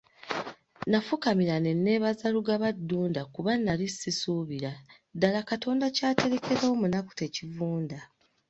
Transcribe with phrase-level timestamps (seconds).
[0.91, 4.71] Nafukamira ne neebaza Lugaba Ddunda kuba nali sibisuubira
[5.15, 7.99] ddala Katonda ky'aterekera omunaku tekivunda.